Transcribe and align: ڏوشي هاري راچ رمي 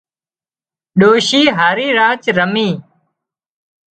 ڏوشي 0.99 1.41
هاري 1.57 1.87
راچ 1.99 2.21
رمي 2.37 2.69